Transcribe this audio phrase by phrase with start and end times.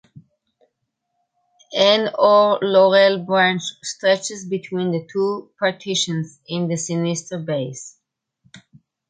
[1.77, 7.99] An or laurel branch stretches between the two partitions in the sinister base.